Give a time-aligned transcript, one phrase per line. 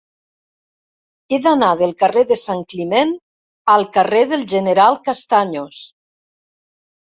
[1.27, 3.11] He d'anar del carrer d'en Santcliment
[3.75, 5.85] al carrer del General Castaños.